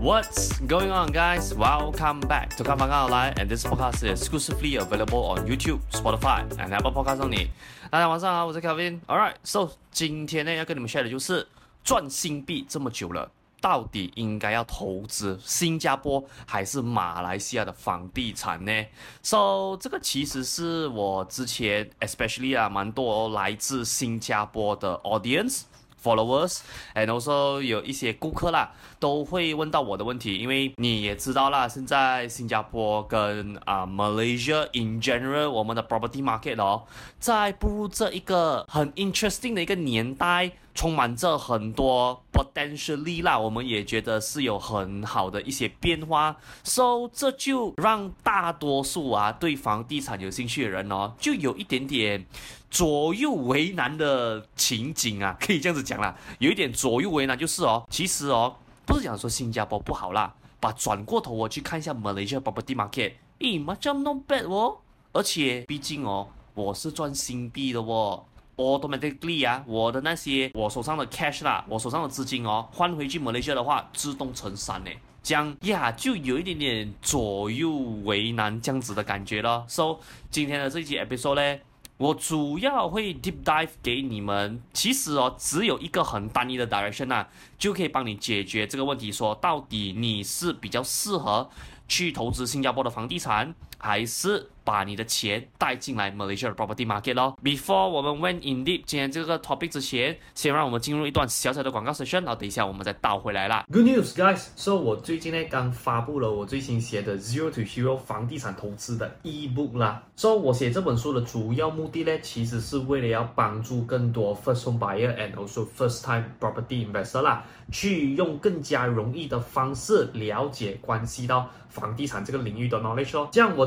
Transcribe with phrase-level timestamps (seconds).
[0.00, 1.52] What's going on, guys?
[1.52, 7.18] Welcome back to 看房看好来，and this podcast is exclusively available on YouTube, Spotify, and Apple Podcasts
[7.18, 7.48] only。
[7.90, 9.00] 大家晚上好，我是 Kevin。
[9.06, 11.46] All right, so 今天呢要跟你们 share 的就是
[11.84, 18.72] 赚新币这么久了，到底应该要投资新加坡还是马来西亚的房地产呢
[19.20, 25.64] ？So 这个其实是我之前 especially 啊，蛮多来自新加坡的 audience。
[26.02, 36.84] Followers，and also 有一些顾客啦，都会问到我的问题，因为你也知道啦，现在新加坡跟啊、Malaysia in general，我们的 property market 哦，
[37.18, 46.34] 在步入这一个很 interesting 的一个年代，充满着很多 potentially 啦，我们也觉得是有很好的一些变化
[46.64, 52.24] ，so 这就让大多数啊对房地产有兴趣的人哦，就有一点点。
[52.70, 58.56] 左右为难的情景啊，可以这样子讲啦，有一点左右为难，就是哦，其实哦，
[58.86, 64.78] 不是讲说新加坡不好啦，把转过头我去看一下 Malaysia property market，咦，macam not bad 哦，
[65.12, 68.24] 而且毕竟哦，我是赚新币的哦
[68.60, 74.90] ，automatically 啊，我的那些我手上的 cash 啦，我手上的资金哦，换回去 Malaysia 的话，自动乘三呢，
[75.22, 77.70] 这样呀，就有一点点左右
[78.04, 79.64] 为难这样子的感觉了。
[79.68, 81.60] So 今天的这一集 episode 呢。
[82.00, 91.50] 我主要会 deep dive 给你们，其实哦，只有一个很单一的 direction 啊，就可以帮你解决这个问题，说到底你是比较适合
[91.86, 103.64] 去投资新加坡的房地产，还是把你的钱带进来 Malaysia 的 property market 咯？Before 我们 went in deep 今天这个 topic 之前，先让我们进入一段小小的广告 session，然后等一下我们再倒回来啦。
[103.72, 110.02] Good news, guys！So 我最近呢刚发布了我最新写的 Zero to Hero 房地产投资的 ebook 啦。
[110.14, 123.28] So 我写这本书的主要目的呢，其实是为了要帮助更多 first home buyer and also first time property investor 啦，去用更加容易的方式了解关系到房地产这个领域的 knowledge 哦。
[123.32, 123.66] 这样我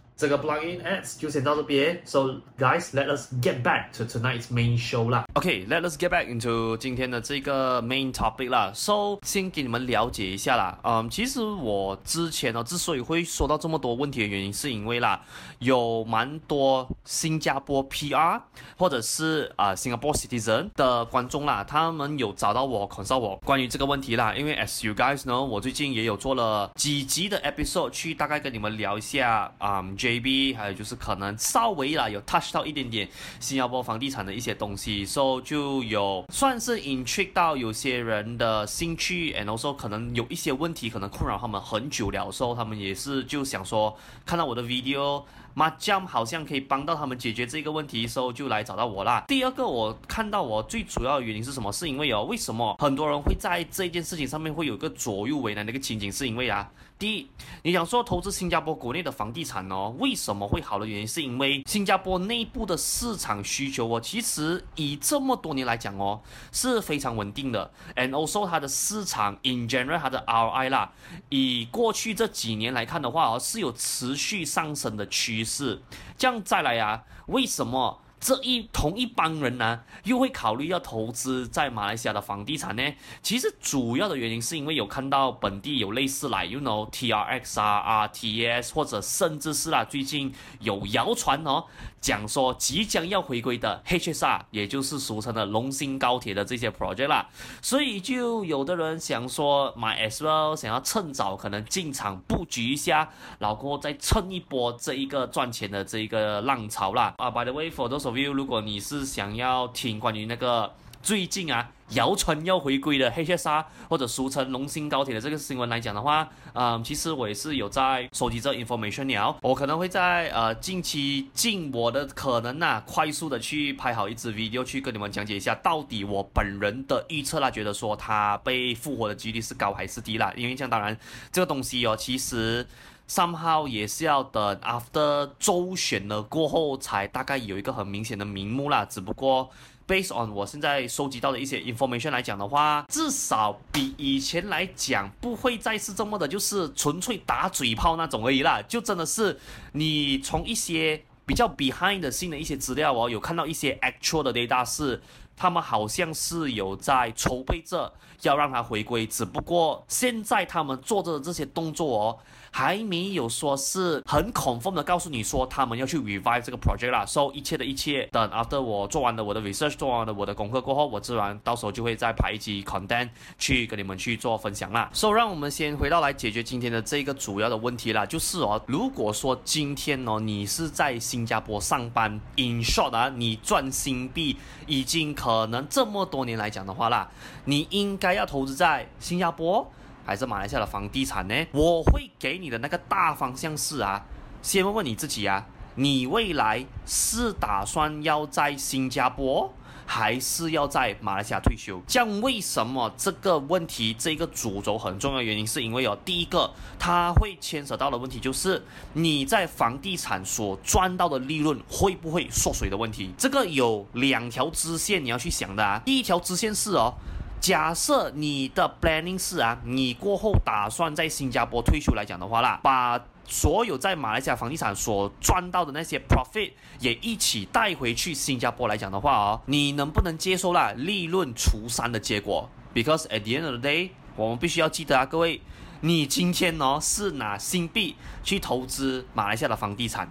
[0.21, 5.25] 这个 plugin ads 就先到这边，So guys, let us get back to tonight's main show 啦。
[5.33, 8.71] Okay, let us get back into 今天的这个 main topic 啦。
[8.75, 10.77] So 先给你们了解一下啦。
[10.83, 15.19] 嗯，其实我之前呢，之所以会说到这么多问题的原因，是因为啦，
[15.57, 18.39] 有蛮多新加坡 PR
[18.77, 24.35] 或者是啊、呃、Singapore citizen 的观众啦，他们有找到我 consult 我关于这个问题啦。
[24.35, 33.07] 因为 as you guys know，我最近也有做了几集的 episode 去大概跟你们聊一下啊、嗯 JB 还有就是可能稍微啦有 touch 到一点点
[33.39, 45.23] 新加坡房地产的一些东西，so 就有算是 intrigue 到有些人的兴趣，and also 可能有一些问题可能困扰他们很久了，，so 他们也是就想说看到我的 video
[45.53, 49.25] Macam 好像可以帮到他们解决这个问题，时候就来找到我啦。
[49.27, 51.71] 第二个，我看到我最主要的原因是什么？
[51.71, 56.11] 是因为哦，为什么很多人会在这件事情上面会有个左右为难的一个情景？
[56.11, 56.69] 是因为啊。
[57.01, 57.27] 第一，
[57.63, 66.21] 你想说投资新加坡国内的房地产哦，为什么会好的原因，是因为新加坡内部的市场需求哦，其实以这么多年来讲哦，
[66.51, 67.71] 是非常稳定的。
[67.95, 70.91] And also 它的市场 in general 它的 ROI 啦，
[71.29, 75.81] 以过去这几年来看的话哦，是有持续上升的趋势。
[76.19, 78.00] 这样再来啊，为什么？
[78.21, 82.93] 这一同一帮人呢，又会考虑要投资在马来西亚的房地产呢？
[83.23, 91.65] 其实主要的原因是因为有看到本地有类似来，you know T R X R R T S，或者甚至是啦，最近有谣传哦，
[92.01, 97.29] 讲说即将要回归的 HSR，也就是俗称的龙兴高铁的这些 project 啦，
[97.61, 103.07] 所以就有的人想说买 as well，想要趁早可能进场布局一下，
[103.37, 107.13] 然后再蹭一波这一个赚钱的这一个浪潮啦。
[107.17, 119.35] 啊，by the way for those of you，如果你是想要听关于那个最近啊谣传要回归的 HSR 或者俗称龙兴高铁的这个新闻来讲的话，嗯，其实我也是有在收集这 information 了。
[119.41, 130.31] 我可能会在呃近期尽我的可能呐、啊，快速的去拍好一支 video 去跟你们讲解一下，到底我本人的预测啦，觉得说它被复活的几率是高还是低啦？
[130.37, 130.97] 因为像当然
[131.31, 132.65] 这个东西哦，其实。
[133.09, 138.85] somehow 也是要等 after 周选了过后，才大概有一个很明显的名目啦。
[138.85, 139.49] 只不过
[139.91, 148.61] based on 我现在收集到的一些 information 来讲的话，至少比以前来讲不会再是这么的，就是纯粹打嘴炮那种而已啦。
[148.61, 149.37] 就真的是
[149.73, 155.01] 你从一些比较 behind the scene 的一些资料哦，有看到一些 actual 的 data 是，
[155.35, 157.91] 他们好像是有在筹备着
[158.21, 162.17] 要让它回归，只不过现在他们做着的这些动作哦。
[162.51, 174.89] 还没有说是很恐慌的告诉你说他们要去 revive 这个 project 啦，so 一切的一切等 after 我做完了我的 research，做完了我的功课过后，我自然到时候就会再拍一集 content 去跟你们去做分享啦。
[174.93, 184.35] so 让我们先回到来解决今天的这个主要的问题啦，就是哦，如果说今天哦你是在新加坡上班，in short 啊，你赚新币
[184.67, 187.09] 已经可能这么多年来讲的话啦，
[187.45, 189.71] 你应该要投资在新加坡。
[190.11, 191.47] 还是马来西亚的房地产呢？
[191.53, 194.03] 我会给你的那个大方向是啊，
[194.41, 199.53] 先问问你自己啊，你未来是打算要在新加坡，
[199.85, 201.81] 还是要在马来西亚退休？
[201.87, 205.21] 这样为什么这个问题这个主轴很重要？
[205.21, 208.61] 原因是因为有第一个，它会牵扯到的问题就是
[208.91, 213.13] 你在房地产所赚到的利润会不会缩水的问题。
[213.17, 216.93] 这个有两条支线你要去想的啊，第一条支线是哦。
[217.41, 235.41] 假设你的 planning 是啊，你过后打算在新加坡退休来讲的话啦，把所有在马来西亚房地产所赚到的那些 profit 也一起带回去新加坡来讲的话哦，你能不能接受啦利润除三的结果？Because at the end of the day，我们必须要记得啊，各位，
[235.79, 240.07] 你今天哦是拿新币去投资马来西亚的房地产。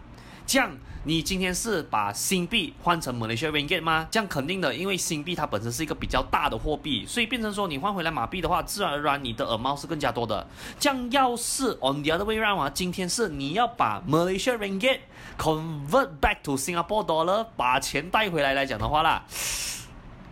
[0.50, 0.68] 这样，
[1.04, 4.08] 你今天是把新币换成马来西亚 ringgit 吗？
[4.10, 10.44] 这样肯定的，因为新币它本身是一个比较大的货币，所以变成说你换回来马币的话，自然而然你的 amount 是更加多的。
[10.80, 14.98] 这样，要是 on the other way round 啊，今天是你要把 Malaysia ringgit
[15.38, 19.22] convert back to Singapore dollar，把钱带回来来讲的话啦，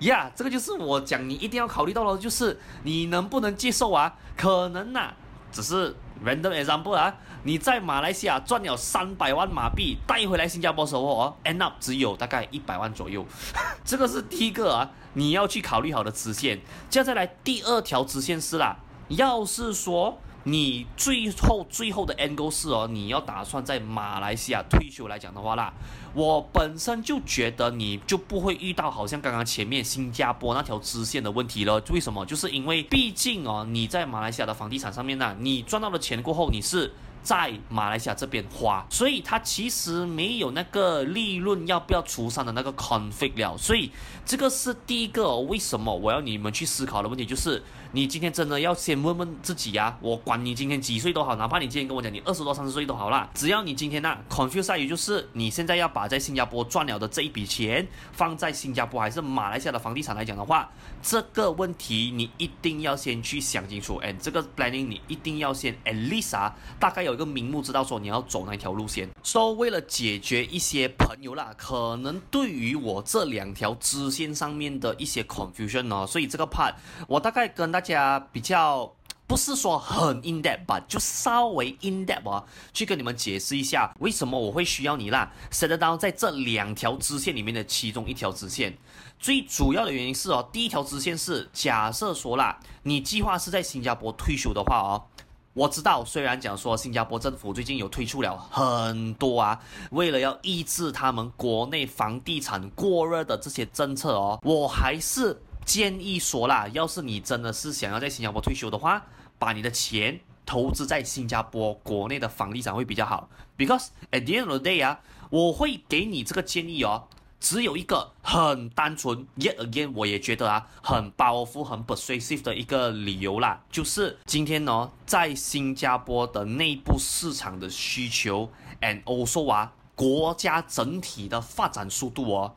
[0.00, 4.12] 呀、yeah，这个就是我讲你一定要考虑到的，就是你能不能接受啊？
[4.36, 5.14] 可能呐、啊，
[5.52, 5.94] 只是
[6.26, 7.14] random example 啊。
[7.44, 13.24] 你在马来西亚赚了三百万马币带回来新加坡时候哦，end up 只有大概一百万左右，
[13.84, 16.60] 这个是第一个啊，你要去考虑好的支线。
[16.90, 18.76] 接下来第二条支线是啦，
[19.08, 25.72] 要是说你最后最后的 end goal 是哦，你要打算在马来西亚退休来讲的话啦，
[26.14, 31.80] 我本身就觉得你就不会遇到好像刚刚前面新加坡那条支线的问题了。
[31.90, 32.26] 为什么？
[32.26, 36.92] 就是因为毕竟哦，你在马来西亚的房地产上面呢，你赚到了钱过后你是。
[37.28, 43.90] 在马来西亚这边花，所以它其实没有那个利润要不要除上的那个 conflict 了，所以
[44.24, 45.94] 这个是第一个为什么？
[45.94, 60.70] 我要你们去思考的问题，就是你今天真的要先问问自己呀，我管你今天几岁都好，哪怕你今天跟我讲你二十多三十岁都好啦，只要你今天那 confuse 在于就是你现在要把在新加坡赚了的这一笔钱放在新加坡还是马来西亚的房地产来讲的话，
[61.02, 67.18] 这个问题你一定要先去想清楚，and 这个 planning 你一定要先 at least 啊，大概有。
[67.18, 76.74] 一个名目知道说你要走哪条路线，So 为了解决一些朋友啦，可能对于我这两条支线上面的一些 confusion 哦，所以这个 part
[77.08, 78.92] 我大概跟大大家比较
[79.24, 82.44] 不是说很 in depth 吧，就稍微 in depth 啊，
[82.74, 85.30] 去跟你们解释一下为什么我会需要你啦。
[85.52, 88.76] set down 在这两条支线里面的其中一条支线，
[89.20, 95.06] 最主要的原因是哦，第一条支线是假设说啦，你计划是在新加坡退休的话哦。
[95.54, 109.04] 我知道，虽然讲说新加坡政府最近有推出了很多啊，为了要抑制他们国内房地产过热的这些政策哦，我还是建议说啦，要是你真的是想要在新加坡退休的话，
[109.38, 113.28] 把你的钱投资在新加坡国内的房地产会比较好。
[113.58, 117.04] Because at the end of the day 啊，我会给你这个建议哦。
[117.38, 132.54] 只有一个很单纯，yet again，我也觉得啊，很 powerful、很 persuasive 的一个理由啦，就是今天呢，在新加坡的内部市场的需求，and also 啊，国家整体的发展速度哦，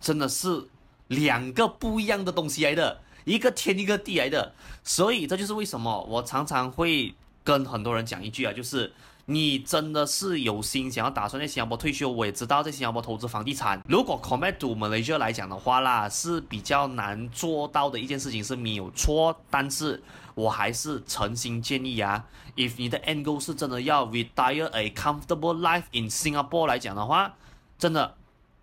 [0.00, 0.68] 真的是
[1.14, 8.92] 两个不一样的东西来的，一个天一个地来的，所以这就是为什么我常常会跟很多人讲一句啊，就是。
[9.26, 12.10] 你真的是有心想要打算在新加坡退休？
[12.10, 19.34] 我也知道在新加坡投资房地产，如果 compared to Malaysia 来讲的话啦，是比较难做到的一件事情是没有错。
[19.48, 20.02] 但是
[20.34, 22.22] 我还是诚心建议啊
[22.54, 27.34] ，if 你的 end goal 是真的要 retire a comfortable life in Singapore 来讲的话，
[27.78, 28.14] 真的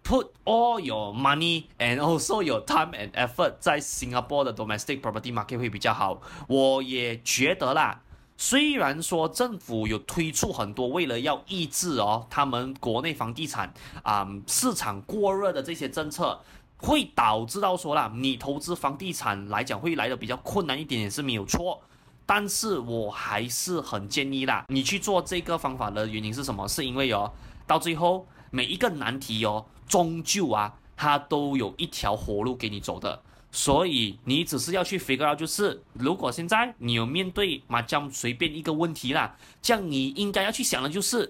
[0.04, 5.34] put all your money and also your time and effort 在 Singapore 的 domestic property
[5.34, 6.22] market 会比较好。
[6.48, 8.02] 我也觉得啦。
[8.38, 16.42] 虽然说政府有推出很多为了要抑制哦，他们国内房地产啊、市场过热的这些政策，
[16.78, 21.80] 会导致到说啦，你投资房地产来讲会来的比较困难一点也是没有错，
[22.26, 26.68] 但是我还是很建议啦，你去做这个方法的原因是什么？
[26.68, 27.32] 是因为哦，
[27.68, 33.22] 到最后每一个难题哦，终究啊，它都有一条活路给你走的。
[33.52, 41.30] 所以你只是要去 figure out，就是如果现在你有面对麻将随便一个问题啦，这样你应该要去想的就是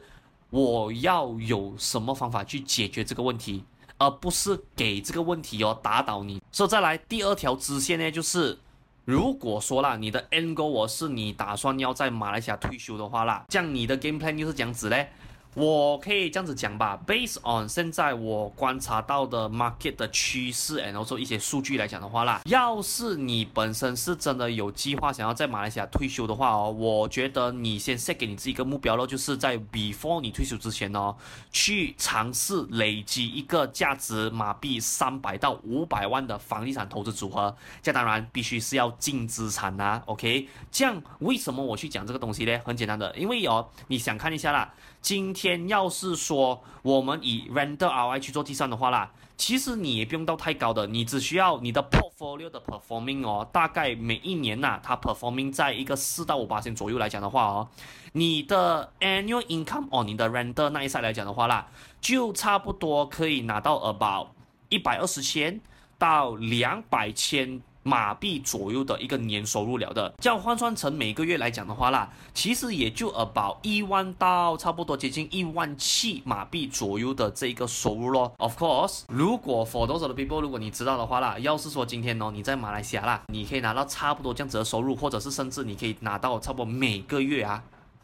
[0.51, 3.63] 我要有什么方法去解决这个问题，
[3.97, 6.39] 而不是给这个问题哦打倒你。
[6.51, 8.55] 所以再来第二条支线呢，就是
[9.03, 15.11] 如果说啦，你的 end goal 我是你打算要在马来西亚退休的话啦，这样你的 game plan 就是这样子嘞。
[15.53, 31.15] 我可以这样子讲吧，based on 现在我观察到的 market 的趋势，然后说一些数据来讲的话啦，要是你本身是真的有计划想要在马来西亚退休的话哦，我觉得你先 set 给你自己一个目标咯，就是在 before 你退休之前哦，
[31.51, 40.47] 去尝试累积一个价值马币三百到五百万的房地产投资组合，这当然必须是要净资产呐、，OK？
[40.71, 42.57] 这样为什么我去讲这个东西呢？
[42.63, 44.73] 很简单的，因为哦，你想看一下啦。
[45.01, 57.67] 今天要是说我们以 render ROI 去做计算的话啦，其实你也不用到太高的，你只需要你的 portfolio 的 performing 哦，大概每一年呐、它 performing 在一个四到五八千左右来讲的话哦，
[58.13, 61.67] 你的 annual income 哦，你的 render 那一下来讲的话啦，
[61.99, 64.27] 就差不多可以拿到 about
[64.69, 65.59] 一百二十千
[65.97, 67.61] 到两百千。
[67.83, 78.33] 马币左右的一个年收入了的，这样换算成每个月来讲的话啦，其实也就 about 一万到差不多接近一万七马币左右的这个收入咯。
[78.37, 87.63] Of course，如果 for those 的 people，如果你知道的话啦，要是说今天哦你在马来西亚啦，你可以拿到差不多这样子的收入，或者是甚至你可以拿到差不多每个月啊。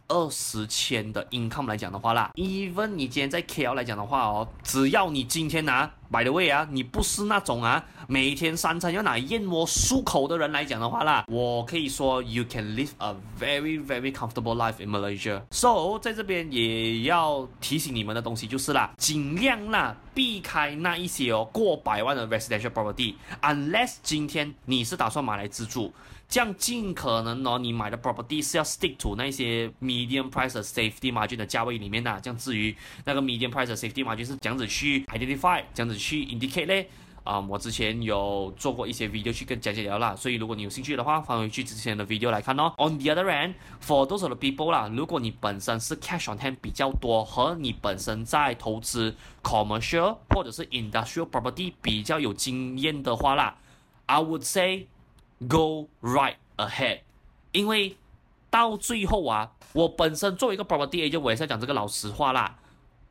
[0.10, 13.85] 二十千的 income 来讲的话啦，even 你今天在 KL 来讲的话哦，只要你今天拿 by the way 啊，你不是那种啊每天三餐要拿燕窝漱口的人来讲的话啦，我可以说 you can live a very
[13.85, 15.41] very comfortable life in Malaysia。
[15.51, 25.93] So 在这边也要提醒你们的东西就是啦，尽量啦避开那一些哦过百万的 residential property，unless 今天你是打算买来自住。
[26.29, 32.19] 这样尽可能哦，你买的 property 是要 stick to 那些 medium price safety margin 的价位里面呐。
[32.22, 36.89] 这样至于那个 medium price safety margin 是这样子去 identify，这样子去 indicate 嘞。
[37.24, 42.74] 啊、我之前有做过一些 video 去跟讲解聊啦，所以如果你有兴趣的话，翻回去之前的 video 来看哦。
[42.77, 51.29] On the other hand，for those of the people 啦，如果你本身是 cash on hand 比较多，和你本身在投资 commercial 或者是 industrial
[51.29, 53.57] property 比较有经验的话啦
[54.05, 54.88] ，I would say。
[55.48, 57.01] Go right ahead，
[57.51, 57.96] 因为
[58.50, 62.58] 到最后啊，我本身作为一个 property agent，我也是要讲这个老实话啦。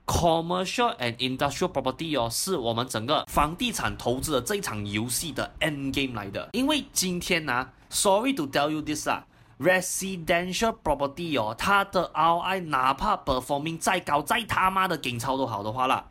[0.07, 6.49] Commercial and industrial property 哦，是我们整个房地产投资的这一场游戏的 end game 来的。
[6.53, 9.25] 因为今天呢、，Sorry to tell you this 啊
[9.59, 16.05] ，residential property 哦，它的 ROI 哪怕 performing 再高再他妈的紧超都好的话啦。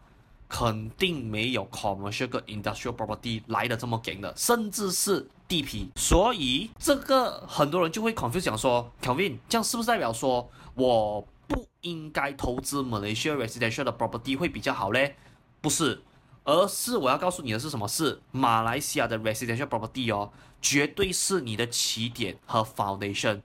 [0.47, 5.89] 肯定没有 commercial 跟 industrial property 来的这么紧的，甚至是地皮。
[5.95, 15.15] 所以这个很多人就会 confuse 讲说，Kelvin，这样是不是代表说我不应该投资 Malaysia residential 的 property 会比较好嘞？
[15.61, 16.01] 不是，
[16.43, 17.87] 而是我要告诉你的是什么？
[17.87, 23.41] 是马来西亚的 residential property 哦，绝对是你的起点和 foundation。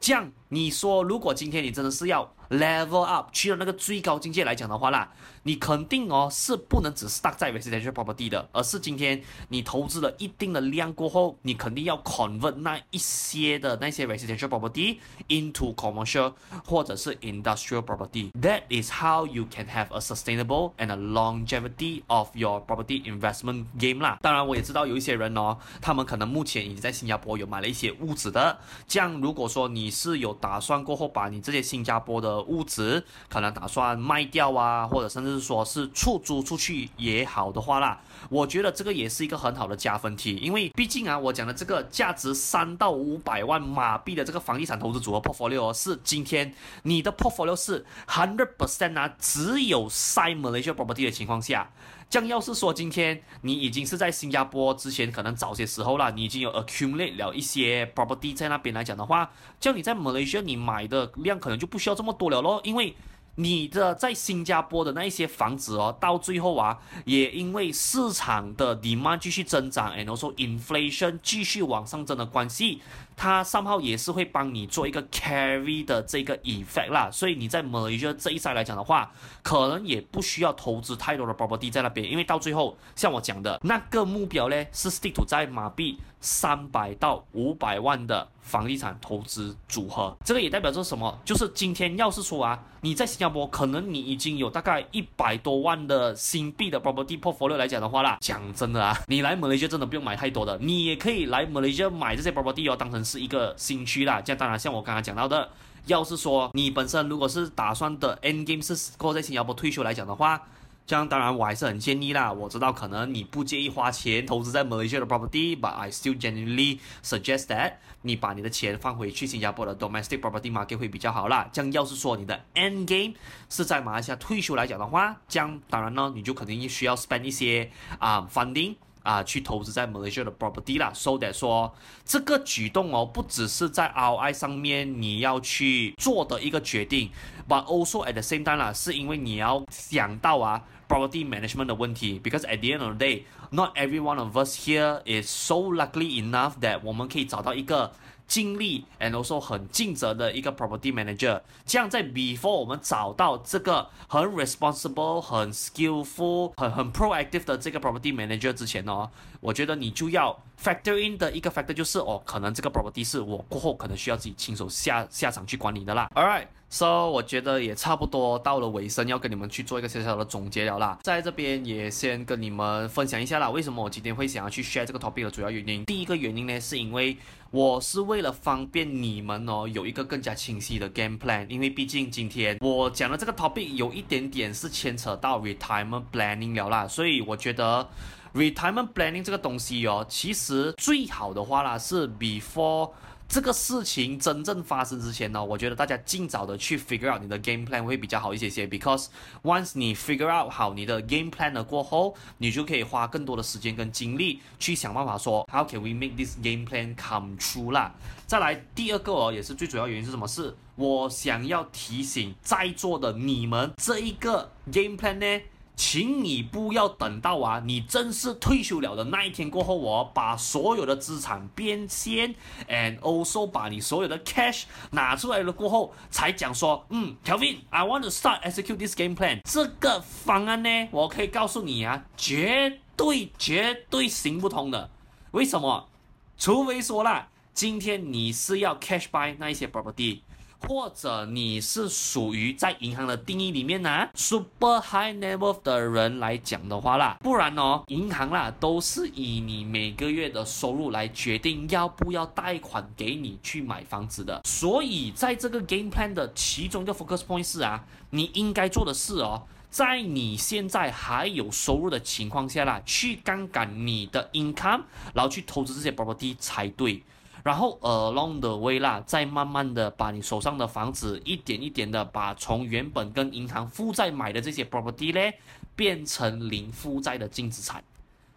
[0.00, 5.12] 这样你说，如果今天你真的是要 level up 去了那个最高境界来讲的话啦。
[5.42, 16.32] 你肯定哦是不能只是 stuck 在 residential property 的，而是今天你投资了一定的量过后，你肯定要 convert 那一些的那些 residential property into commercial
[16.64, 18.30] 或者是 industrial property.
[18.32, 23.66] That is how you can have a sustainable and a longevity of your property investment
[23.78, 24.18] game 啦。
[24.20, 28.58] 当然，我也知道有一些人哦，他们可能目前已经在新加坡有买了一些屋子的。
[28.86, 51.70] 这样，如果说你是有打算过后把你这些新加坡的屋子可能打算卖掉啊，或者甚至是说是出租出去也好的话啦，我觉得这个也是一个很好的加分题，因为毕竟啊，我讲的这个价值三到五百万马币的这个房地产投资组合 portfolio 是今天你的 portfolio 是 hundred percent 啊，只有 s i Malaysia property 的情况下，
[52.08, 62.94] 这样要是说今天你已经是在新加坡之前可能早些时候啦，你已经有 accumulate 了一些 property 在那边来讲的话，这样你在 Malaysia 你买的量可能就不需要这么多了咯，因为。
[63.40, 72.82] 你的在新加坡的那一些房子哦，到最后啊，也因为市场的 demand 继续增长，and also inflation 继续往上增的关系，
[73.16, 77.10] 它上号也是会帮你做一个 carry 的这个 effect 啦。
[77.10, 79.10] 所以你在 Malaysia 这一块来讲的话，
[79.42, 88.28] 可能也不需要投资太多的 property 在那边，因为到最后像我讲的那个目标呢，是 stick 在马币三百到五百万的。
[88.42, 91.18] 房地产投资组合，这个也代表着什么？
[91.24, 104.20] 就是今天要是说啊，你在新加坡，可能你已经有大概一百多万的新币的 property portfolio 来讲的话啦，讲真的啊，你来马来西亚真的不用买太多的，你也可以来马来西亚买这些 property 哦，当成是一个新区啦。
[104.20, 105.48] 这样当然，像我刚刚讲到的，
[105.86, 110.42] 要是说你本身如果是打算的 end game 是过在新加坡退休来讲的话。
[110.90, 112.32] 这样当然我还是很建议啦。
[112.32, 121.48] 我知道可能你不介意花钱投资在 Malaysia 的 property，but I still genuinely suggest that 你把你的钱放回去新加坡的 domestic property market 会比较好啦。
[121.52, 123.14] 这样要是说你的 end game
[123.48, 127.70] 是在马来西亚退休来讲的话，这样当然呢你就肯定需要 spend 一些
[128.00, 130.90] 啊、funding 啊、去投资在 Malaysia 的 property 啦。
[130.92, 131.72] So that 说
[132.04, 137.10] 这个举动哦，不只是在 ROI 上面你要去做的一个决定
[137.48, 140.60] ，but also at the same time 啦，是因为你要想到啊。
[140.89, 145.27] Property management 的问题，because at the end of the day, not every one of us here is
[145.27, 147.91] so lucky enough that 我们可以找到一个
[148.27, 151.41] 尽力 and also 很尽责的一个 property manager。
[151.65, 159.09] 这样在 before 我们找到这个很 responsible、很 skillful、很很 proactive 的这个 property manager 之前哦，
[159.39, 166.11] 我觉得你就要 factor in 的一个 factor 就是哦，可能这个 property 是我过后可能需要自己亲手下下场去管理的啦。
[166.13, 166.45] All right。
[166.72, 171.00] So，我觉得也差不多到了尾声，要跟你们去做一个小小的总结了啦。
[171.02, 175.84] 在这边也先跟你们分享一下啦，为什么我今天会想要去 share 这个 topic 的主要原因。
[175.84, 177.16] 第一个原因呢，是因为
[177.50, 181.44] 我是为了方便你们哦，有一个更加清晰的 game plan。
[181.48, 187.88] 因为毕竟今天我讲的这个 topic 有一点点是牵扯到 retirement planning 了啦，所以我觉得
[188.32, 192.90] retirement planning 这个东西哦，其实最好的话啦是 before。
[193.30, 198.66] 这个事情真正发生之前呢，我觉得大家尽早的去 figure out 你的 game plan 会比较好一些些。
[198.66, 199.06] Because
[199.44, 206.96] once 你 figure out 好你的 game plan 了过后，你就可以花更多的时间跟精力去想办法说 How can we make this game plan
[206.96, 207.94] come true 啦？
[208.26, 210.26] 再来第二个哦，也是最主要原因是什么？
[210.26, 215.42] 是我想要提醒在座的你们，这一个 game plan 呢。
[215.80, 222.34] 请你不要等到啊，你正式退休了的那一天过后，我把所有的资产变现
[222.68, 229.40] ，and also 把你所有的 cash 拿出来了过后，才讲说，嗯，Kevin，I want to start execute this game plan。
[229.44, 234.90] 这个方案呢，我可以告诉你啊，绝对绝对行不通的。
[235.30, 235.88] 为什么？
[236.36, 240.20] 除非说啦，今天你是要 cash buy 那一些 property。
[240.66, 254.40] 或者你是属于在银行的定义里面呢、，super high net worth 的人来讲的话啦，不然哦，银行啦都是以你每个月的收入来决定要不要贷款给你去买房子的。
[254.44, 264.82] 所以在这个 game plan 的其中一个 focus point 是啊，你应该做的事哦，在你现在还有收入的情况下啦，去杠杆你的 income，
[265.14, 267.02] 然后去投资这些 property 才对。
[267.42, 275.38] 然后 along the way 啦，再慢慢的把你手上的房子一点一点的把从原本跟银行负债买的这些 property 咧，
[275.74, 277.82] 变成零负债的净资产，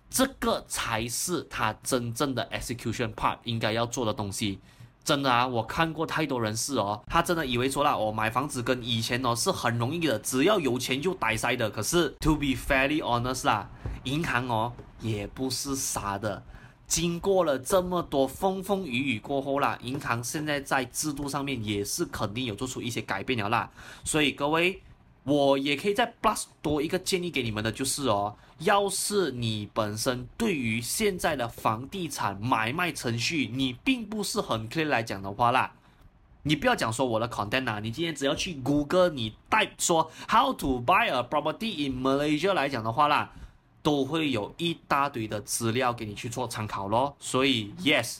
[0.09, 4.59] 这个才是他真正的 execution part 应该要做的东西。
[5.03, 11.69] 真的啊，我看过太多人士哦，他真的以为说啦，我买房子跟以前哦是很容易的，只要有钱就带塞的。
[11.69, 13.69] 可是 to be fairly honest 啦，
[14.05, 16.41] 银行哦也不是傻的。
[16.93, 23.71] 经过了这么多风风雨雨过后啦，银行现在在制度上面也是肯定有做出一些改变了啦。
[24.03, 24.79] 所以各位。
[25.25, 35.71] 我也可以再 plus 多一个建议给你们的，就是哦，要是你本身对于现在的房地产买卖程序你并不是很 clear 来讲的话啦，
[36.41, 43.31] 你不要讲说我的 content 啊，你今天只要去谷歌，你带说 how to buy a property in Malaysia 来讲的话啦，
[43.83, 47.15] 都会有一大堆的资料给你去做参考咯。
[47.19, 48.17] 所以 yes。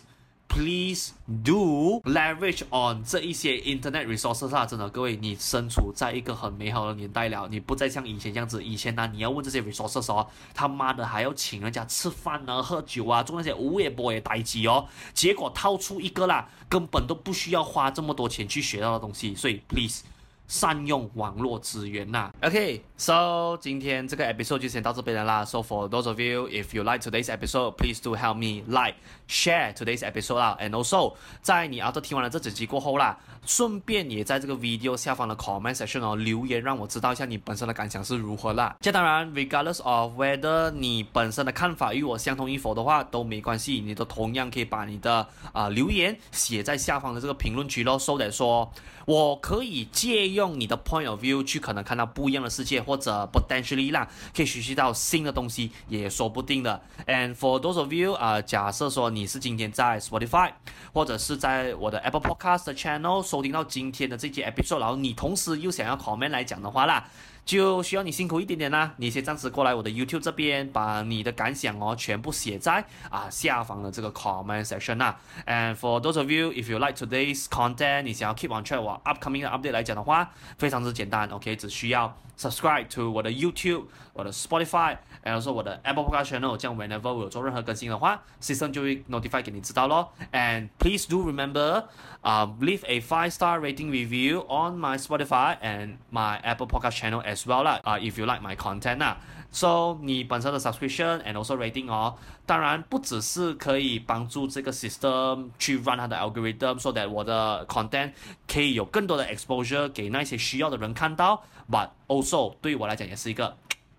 [0.49, 4.67] Please do leverage on 这一些 internet resources 啊！
[4.67, 8.63] 真的，各位，你身处在一个很美好的年代了，你不再像以前这样子。
[8.63, 19.33] 以前呢、啊，你要问这些 resources 哦，他妈的还要请人家吃饭啊、喝酒啊、做那些无也不也代志哦，结果掏出一个啦，根本都不需要花这么多钱去学到的东西。
[19.33, 20.03] 所以，please。
[20.45, 22.83] 善用网络资源呐，OK。
[23.03, 25.43] So 今天这个 episode 就先到这边了啦。
[25.43, 28.95] So for those of you if you like today's episode, please do help me like,
[29.27, 30.57] share today's episode 啦。
[30.61, 38.73] And also 在你啊都听完了这几集过后啦，顺便也在这个 video 下方的 comment section 哦留言，让我知道一下你本身的感想是如何啦。
[38.79, 47.99] 这当然，regardless of whether 你本身的看法与我相同与否的话都没关系，你都同样可以把你的啊、留言写在下方的这个评论区咯。
[47.99, 48.71] So that 说
[49.05, 56.79] 我可以借用你的 point of view 去可能看到不一样的世界，或或者 potentially 啦，可以学习到新的东西，也说不定的。
[57.07, 60.51] And for those of you 啊、假设说你是今天在 Spotify
[60.93, 67.07] 或者是在我的 Apple Podcast channel 收听到今天的这期 episode，然后你同时又想要 comment 来讲的话啦。
[67.45, 75.19] 就需要你辛苦一点点啦，你先暂时过来我的 YouTube 这边，把你的感想哦全部写在啊下方的这个 comment section 啦。
[75.45, 79.49] And for those of you if you like today's content，你想要 keep on track 我 upcoming 的
[79.49, 90.13] update 来讲的话，非常之简单，OK，只需要 subscribe to 我的 YouTube、我的 Spotify，然后说我的 Apple Podcast channel，这样 whenever 我有做任何更新的话，system 就会 notify 给你知道咯。
[90.31, 91.85] And please do remember，
[92.21, 97.63] 啊、，leave a five star rating review on my Spotify and my Apple Podcast channel as well
[97.63, 99.17] 啦，啊，if you like my content 啦
[99.51, 102.15] ，so 你本身的 subscription and also rating 哦，
[102.45, 108.11] 当然不只是可以帮助这个 system 去 run 它的 algorithm，so that 我的 content
[108.47, 113.55] 可以有更多的 exposure 给那些需要的人看到，but also 对我来讲也是一个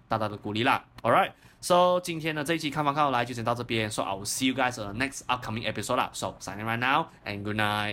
[0.08, 0.84] 大大的鼓励啦。
[1.02, 6.78] All right，so 今天的这一期看房看过来就先到这边，so I will see you guys on the next upcoming episode 啦，so signing right
[6.78, 7.92] now and good night。